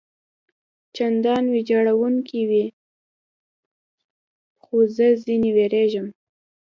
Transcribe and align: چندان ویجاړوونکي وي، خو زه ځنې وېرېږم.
چندان 0.95 1.43
ویجاړوونکي 1.53 2.41
وي، 2.49 2.65
خو 4.63 4.77
زه 4.95 5.07
ځنې 5.23 5.49
وېرېږم. 5.55 6.07